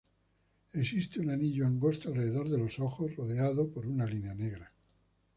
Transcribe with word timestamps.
Existe 0.81 1.19
un 1.19 1.29
anillo 1.29 1.67
angosto 1.67 2.09
alrededor 2.09 2.49
de 2.49 2.57
los 2.57 2.79
ojos, 2.79 3.15
rodeado 3.15 3.69
por 3.69 3.85
una 3.85 4.07
línea 4.07 4.33
negra. 4.33 4.73